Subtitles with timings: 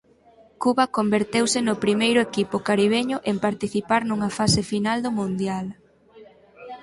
[0.63, 5.65] Cuba converteuse no primeiro equipo caribeño en participar nunha fase final do Mundial.